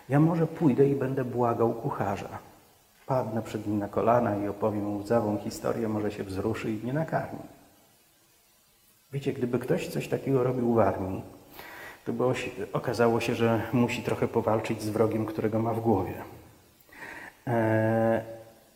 [0.10, 2.40] Ja może pójdę i będę błagał kucharza.
[3.06, 6.94] Padnę przed nim na kolana i opowiem mu łzawą historię, może się wzruszy i mnie
[6.94, 7.40] nakarmi.
[9.12, 11.22] Wiecie, gdyby ktoś coś takiego robił w armii,
[12.06, 16.16] to się, okazało się, że musi trochę powalczyć z wrogiem, którego ma w głowie.
[17.48, 18.24] E,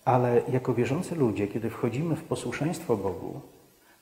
[0.05, 3.41] ale jako wierzący ludzie, kiedy wchodzimy w posłuszeństwo Bogu,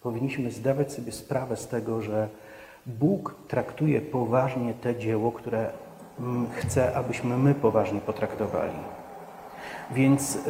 [0.02, 2.30] powinniśmy zdawać sobie sprawę z tego, że
[2.88, 5.70] Bóg traktuje poważnie te dzieło, które
[6.20, 8.80] mm, chce, abyśmy my poważnie potraktowali.
[9.92, 10.50] Więc e,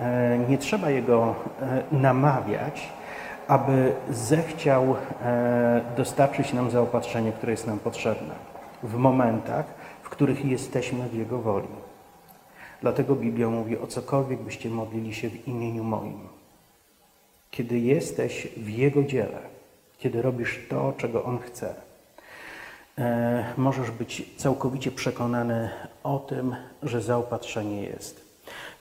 [0.00, 2.88] e, nie trzeba jego e, namawiać,
[3.48, 4.96] aby zechciał
[5.96, 8.34] dostarczyć nam zaopatrzenie, które jest nam potrzebne
[8.82, 9.66] w momentach,
[10.02, 11.68] w których jesteśmy w Jego woli.
[12.80, 16.18] Dlatego Biblia mówi, o cokolwiek byście modlili się w imieniu moim.
[17.50, 19.57] Kiedy jesteś w Jego dziele,
[19.98, 21.74] kiedy robisz to, czego On chce,
[23.56, 25.70] możesz być całkowicie przekonany
[26.02, 28.28] o tym, że zaopatrzenie jest.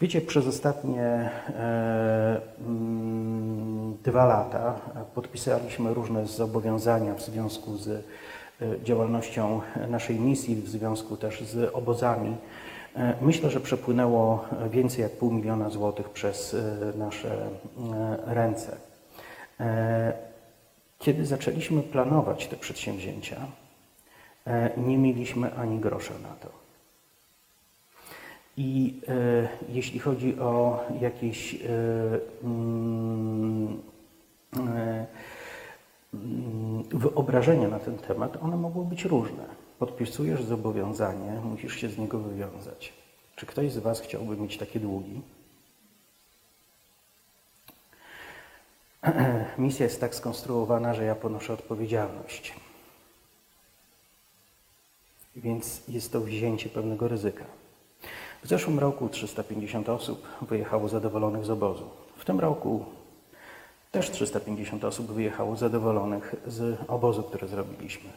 [0.01, 4.75] Wiecie, przez ostatnie e, mm, dwa lata
[5.15, 8.03] podpisaliśmy różne zobowiązania w związku z e,
[8.83, 12.35] działalnością naszej misji, w związku też z obozami.
[12.95, 16.55] E, myślę, że przepłynęło więcej jak pół miliona złotych przez
[16.97, 17.49] nasze
[18.25, 18.77] ręce.
[20.99, 23.37] Kiedy zaczęliśmy planować te przedsięwzięcia,
[24.77, 26.67] nie mieliśmy ani grosza na to.
[28.57, 31.57] I e, jeśli chodzi o jakieś e,
[32.43, 33.81] mm,
[34.57, 35.05] e,
[36.13, 39.45] mm, wyobrażenia na ten temat, one mogą być różne.
[39.79, 42.93] Podpisujesz zobowiązanie, musisz się z niego wywiązać.
[43.35, 45.21] Czy ktoś z Was chciałby mieć takie długi?
[49.57, 52.53] Misja jest tak skonstruowana, że ja ponoszę odpowiedzialność.
[55.35, 57.43] Więc jest to wzięcie pewnego ryzyka.
[58.43, 61.89] W zeszłym roku 350 osób wyjechało zadowolonych z obozu.
[62.17, 62.85] W tym roku
[63.91, 68.09] też 350 osób wyjechało zadowolonych z obozu, który zrobiliśmy.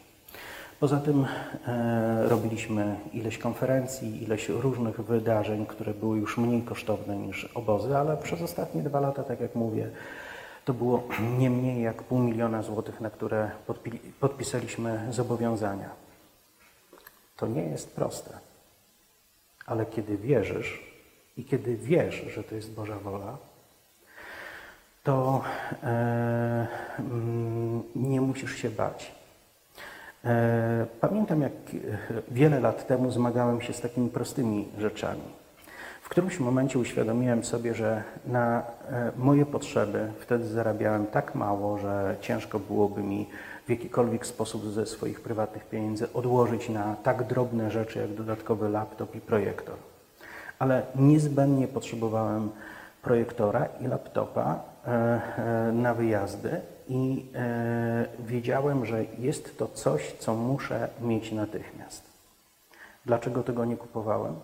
[0.80, 1.26] Poza tym
[1.66, 8.16] e, robiliśmy ileś konferencji, ileś różnych wydarzeń, które były już mniej kosztowne niż obozy, ale
[8.16, 9.90] przez ostatnie dwa lata, tak jak mówię,
[10.64, 15.90] to było nie mniej jak pół miliona złotych, na które podpi podpisaliśmy zobowiązania.
[17.36, 18.38] To nie jest proste,
[19.66, 20.82] ale kiedy wierzysz
[21.36, 23.36] i kiedy wiesz, że to jest Boża wola,
[25.04, 25.42] to
[25.82, 26.66] e,
[26.98, 29.12] mm, nie musisz się bać.
[30.24, 31.52] E, pamiętam, jak
[32.30, 35.39] wiele lat temu zmagałem się z takimi prostymi rzeczami.
[36.10, 42.58] Którymś momencie uświadomiłem sobie, że na e, moje potrzeby wtedy zarabiałem tak mało, że ciężko
[42.58, 43.28] byłoby mi
[43.66, 49.14] w jakikolwiek sposób ze swoich prywatnych pieniędzy odłożyć na tak drobne rzeczy jak dodatkowy laptop
[49.14, 49.74] i projektor.
[50.58, 52.50] Ale niezbędnie potrzebowałem
[53.02, 57.26] projektora i laptopa e, e, na wyjazdy i
[58.18, 62.02] wiedziałem, że jest to coś, co muszę mieć natychmiast.
[63.06, 64.34] Dlaczego tego nie kupowałem?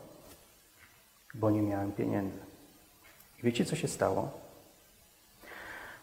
[1.40, 2.38] Bo nie miałem pieniędzy.
[3.38, 4.31] I wiecie, co się stało?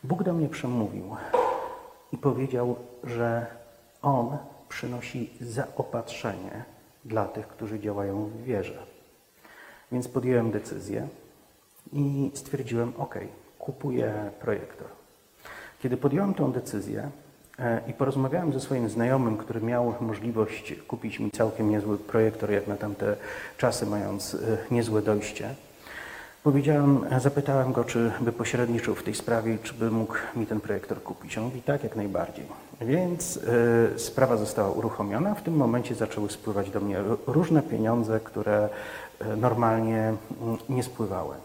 [0.03, 1.15] Bóg do mnie przemówił
[2.11, 3.45] i powiedział, że
[4.01, 4.37] On
[4.69, 6.63] przynosi zaopatrzenie
[7.05, 8.85] dla tych, którzy działają w wierze.
[9.91, 11.07] Więc podjąłem decyzję
[11.93, 13.15] i stwierdziłem, ok,
[13.59, 14.87] kupuję projektor.
[15.81, 17.09] Kiedy podjąłem tę decyzję,
[17.87, 22.75] I porozmawiałem ze swoim znajomym, który miał możliwość kupić mi całkiem niezły projektor, jak na
[22.75, 23.15] tamte
[23.57, 25.55] czasy, mając e, niezłe dojście.
[26.43, 30.61] Powiedziałem, e, zapytałem go, czy by pośredniczył w tej sprawie, czy by mógł mi ten
[30.61, 31.37] projektor kupić.
[31.37, 32.45] On mówi tak, jak najbardziej.
[32.81, 35.35] Więc y, sprawa została uruchomiona.
[35.35, 38.69] W tym momencie zaczęły spływać do mnie różne pieniądze, które
[39.37, 41.35] normalnie mm, nie spływały.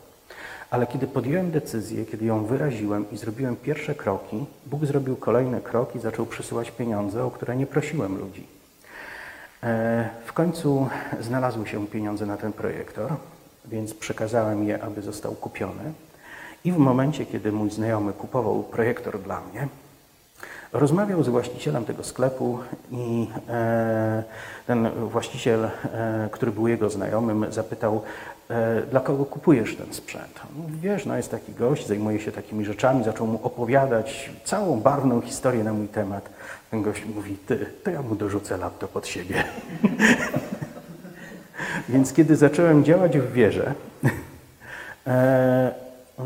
[0.71, 5.99] Ale kiedy podjąłem decyzję, kiedy ją wyraziłem i zrobiłem pierwsze kroki, Bóg zrobił kolejne kroki,
[6.01, 8.47] zaczął przysyłać pieniądze, o które nie prosiłem ludzi.
[9.63, 10.89] E, w końcu
[11.21, 13.13] znalazły się pieniądze na ten projektor,
[13.65, 15.93] więc przekazałem je, aby został kupiony.
[16.65, 19.69] I w momencie, kiedy mój znajomy kupował projektor dla mnie,
[20.73, 22.59] rozmawiał z właścicielem tego sklepu
[22.91, 24.23] i e,
[24.67, 28.03] ten właściciel, e, który był jego znajomym, zapytał,
[28.91, 30.41] dla kogo kupujesz ten sprzęt?
[30.57, 35.21] mówi, wiesz, no jest taki gość, zajmuje się takimi rzeczami, zaczął mu opowiadać całą barwną
[35.21, 36.31] historię na mój temat.
[36.71, 39.45] Ten gość mówi, ty, to ja mu dorzucę laptop od siebie.
[41.89, 43.75] Więc kiedy zacząłem działać w wierze,
[45.07, 45.73] e,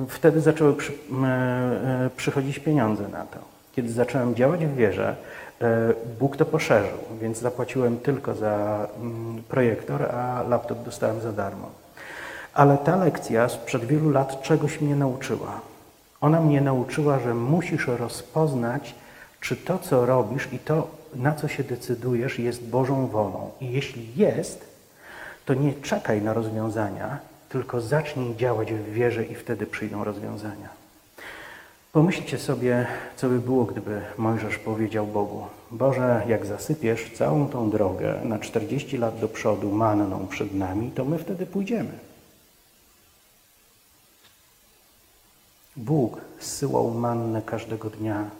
[0.08, 3.38] wtedy zaczęły przy, e, przychodzić pieniądze na to.
[3.72, 5.16] Kiedy zacząłem działać w wierze,
[6.18, 8.86] Bóg to poszerzył, więc zapłaciłem tylko za
[9.48, 11.81] projektor, a laptop dostałem za darmo.
[12.54, 15.60] Ale ta lekcja sprzed wielu lat czegoś mnie nauczyła.
[16.20, 18.94] Ona mnie nauczyła, że musisz rozpoznać,
[19.40, 23.50] czy to, co robisz i to, na co się decydujesz, jest Bożą wolą.
[23.60, 24.64] I jeśli jest,
[25.44, 30.68] to nie czekaj na rozwiązania, tylko zacznij działać w wierze i wtedy przyjdą rozwiązania.
[31.92, 32.86] Pomyślcie sobie,
[33.16, 38.98] co by było, gdyby Mojżesz powiedział Bogu: Boże, jak zasypiesz całą tą drogę na 40
[38.98, 42.11] lat do przodu manną przed nami, to my wtedy pójdziemy.
[45.76, 48.30] Bóg zsyłał mannę każdego dnia.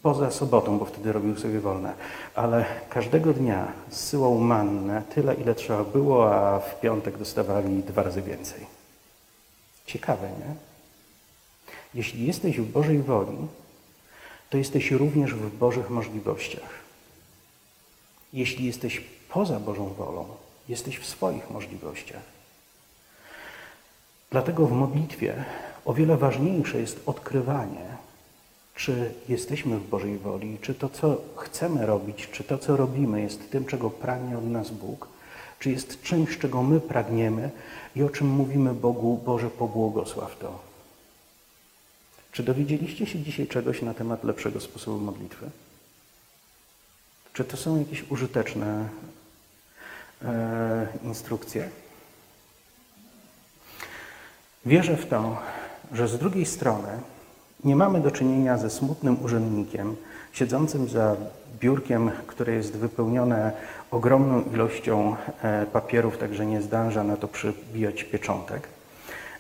[0.04, 1.94] Poza sobotą, bo wtedy robił sobie wolne,
[2.36, 8.22] ale każdego dnia zsyłał mannę tyle, ile trzeba było, a w piątek dostawali dwa razy
[8.22, 8.66] więcej.
[9.86, 10.56] Ciekawe, nie?
[11.94, 13.38] Jeśli jesteś w Bożej woli,
[14.50, 16.70] to jesteś również w Bożych możliwościach.
[18.34, 20.26] Jeśli jesteś poza Bożą wolą,
[20.70, 22.43] jesteś w swoich możliwościach.
[24.34, 25.44] Dlatego w modlitwie
[25.86, 27.86] o wiele ważniejsze jest odkrywanie,
[28.76, 33.52] czy jesteśmy w Bożej woli, czy to, co chcemy robić, czy to, co robimy, jest
[33.52, 35.08] tym, czego pragnie od nas Bóg,
[35.60, 37.50] czy jest czymś, czego my pragniemy
[37.96, 40.60] i o czym mówimy Bogu, Boże, pobłogosław to.
[42.32, 45.50] Czy dowiedzieliście się dzisiaj czegoś na temat lepszego sposobu modlitwy?
[47.34, 48.90] Czy to są jakieś użyteczne
[50.26, 51.83] e, instrukcje?
[54.66, 55.38] Wierzę w to,
[55.94, 56.88] że z drugiej strony
[57.64, 59.96] Nie mamy do czynienia ze smutnym urzędnikiem
[60.34, 61.16] siedzącym za
[61.60, 63.52] biurkiem, które jest wypełnione
[63.92, 68.68] ogromną ilością e, papierów, także nie zdąża na to przybijać pieczątek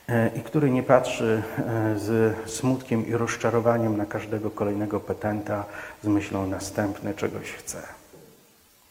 [0.07, 5.65] e, i który nie patrzy e, z smutkiem i rozczarowaniem na każdego kolejnego petenta
[6.03, 7.81] z myślą następny czegoś chce.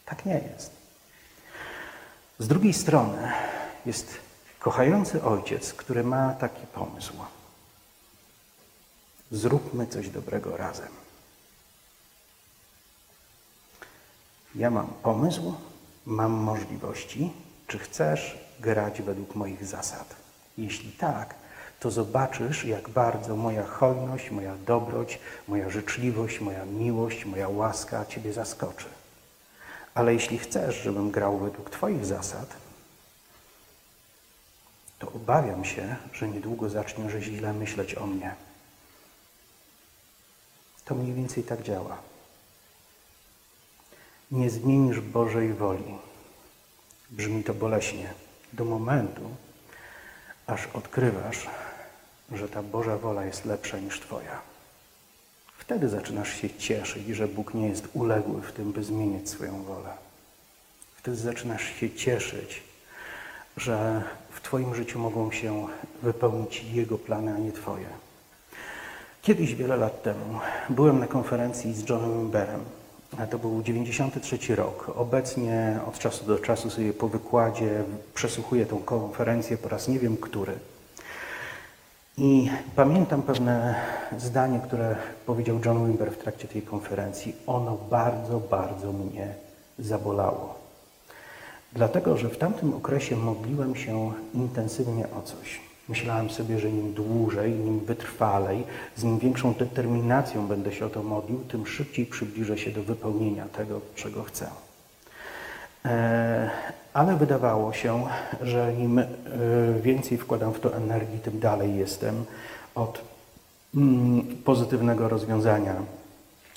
[0.05, 0.71] Tak nie jest.
[2.39, 3.17] Z drugiej strony
[3.85, 4.22] jest
[4.63, 7.13] kochający ojciec, który ma taki pomysł.
[9.31, 10.87] Zróbmy coś dobrego razem.
[14.55, 15.53] Ja mam pomysł,
[16.05, 17.33] mam możliwości.
[17.67, 20.15] Czy chcesz grać według moich zasad?
[20.57, 21.35] Jeśli tak,
[21.79, 28.33] to zobaczysz, jak bardzo moja hojność, moja dobroć, moja życzliwość, moja miłość, moja łaska Ciebie
[28.33, 28.85] zaskoczy.
[29.93, 32.62] Ale jeśli chcesz, żebym grał według Twoich zasad,
[35.03, 38.35] to obawiam się, że niedługo zaczniesz źle myśleć o mnie.
[40.85, 41.97] To mniej więcej tak działa.
[44.31, 45.97] Nie zmienisz Bożej woli.
[47.09, 48.13] Brzmi to boleśnie.
[48.53, 49.21] Do momentu,
[50.47, 51.47] aż odkrywasz,
[52.31, 54.41] że ta Boża wola jest lepsza niż Twoja.
[55.57, 59.97] Wtedy zaczynasz się cieszyć, że Bóg nie jest uległy w tym, by zmieniać swoją wolę.
[60.95, 62.63] Wtedy zaczynasz się cieszyć,
[63.57, 64.03] że
[64.53, 65.67] Twoim życiu mogą się
[66.03, 67.85] wypełnić Jego plany, a nie Twoje.
[69.21, 70.39] Kiedyś, wiele lat temu,
[70.69, 72.59] byłem na konferencji z Johnem Wimberem.
[73.31, 74.91] To był 93 rok.
[74.95, 77.83] Obecnie od czasu do czasu sobie po wykładzie
[78.13, 80.53] przesłuchuję tą konferencję po raz nie wiem który.
[82.17, 83.75] I pamiętam pewne
[84.17, 84.95] zdanie, które
[85.25, 87.35] powiedział John Wimber w trakcie tej konferencji.
[87.47, 89.33] Ono bardzo, bardzo mnie
[89.79, 90.62] zabolało.
[91.75, 95.59] Dlatego, że w tamtym okresie modliłem się intensywnie o coś.
[95.89, 98.63] Myślałem sobie, że im dłużej, im wytrwalej,
[98.95, 103.45] z im większą determinacją będę się o to modlił, tym szybciej przybliżę się do wypełnienia
[103.45, 104.47] tego, czego chcę.
[105.85, 106.49] E,
[106.93, 108.05] ale wydawało się,
[108.41, 109.05] że im e,
[109.81, 112.25] więcej wkładam w to energii, tym dalej jestem
[112.75, 113.01] od
[113.75, 115.75] mm, pozytywnego rozwiązania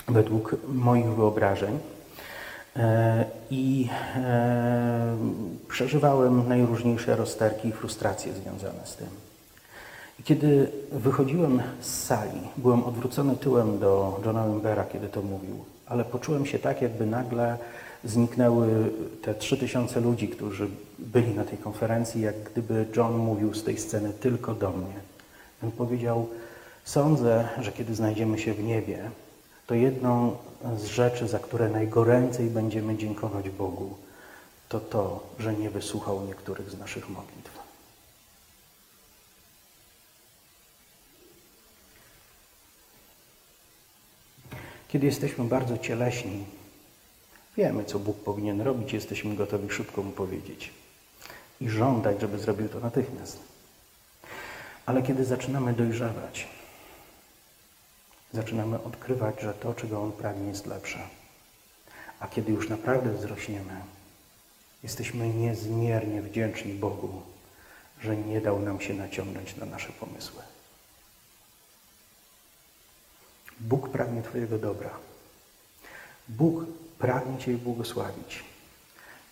[0.09, 1.79] według moich wyobrażeń.
[2.79, 3.89] E, I
[5.69, 9.07] przeżywałem najróżniejsze rozterki i frustracje związane z tym.
[10.21, 16.05] I kiedy wychodziłem z sali, byłem odwrócony tyłem do Johna Wimbera, kiedy to mówił, ale
[16.05, 17.59] poczułem się tak, jakby nagle
[18.05, 18.69] zniknęły
[19.23, 20.69] te trzy tysiące ludzi, którzy
[20.99, 24.95] byli na tej konferencji, jak gdyby John mówił z tej sceny tylko do mnie.
[25.65, 26.29] On powiedział,
[26.85, 29.11] sądzę, że kiedy znajdziemy się w niebie,
[29.67, 30.37] to jedną
[30.77, 33.97] z rzeczy, za które najgoręcej będziemy dziękować Bogu,
[34.69, 37.67] to to, że nie wysłuchał niektórych z naszych modlitw.
[44.89, 46.45] Kiedy jesteśmy bardzo cieleśni,
[47.57, 50.73] wiemy, co Bóg powinien robić, jesteśmy gotowi szybko Mu powiedzieć
[51.61, 53.39] i żądać, żeby zrobił to natychmiast.
[54.87, 56.49] Ale kiedy zaczynamy dojrzewać,
[58.33, 60.99] zaczynamy odkrywać, że to, czego On pragnie, jest lepsze.
[62.21, 63.81] A kiedy już naprawdę wzrośniemy,
[64.83, 67.23] jesteśmy niezmiernie wdzięczni Bogu,
[68.01, 70.43] że nie dał nam się naciągnąć na nasze pomysły.
[73.61, 74.91] Bóg pragnie Twojego dobra.
[76.29, 76.65] Bóg
[76.99, 78.45] pragnie Cię błogosławić.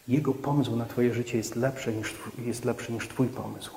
[0.09, 3.71] Jego pomysł na Twoje życie jest lepszy niż, jest lepszy niż Twój pomysł.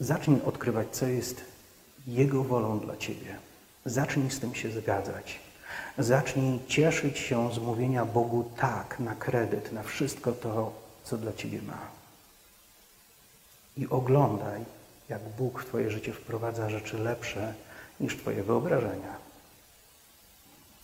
[0.00, 1.51] Zacznij odkrywać, co jest
[2.06, 3.38] Jego wolą dla Ciebie.
[3.84, 5.40] Zacznij z tym się zgadzać.
[5.98, 10.72] Zacznij cieszyć się z mówienia Bogu tak na kredyt, na wszystko to,
[11.04, 11.78] co dla Ciebie ma.
[13.76, 14.64] I oglądaj,
[15.08, 17.54] jak Bóg w Twoje życie wprowadza rzeczy lepsze
[18.00, 19.16] niż Twoje wyobrażenia.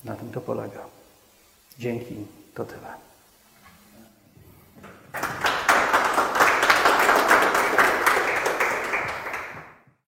[0.04, 0.84] Na tym to polega.
[1.78, 2.14] Dzięki,
[2.54, 2.94] to tyle.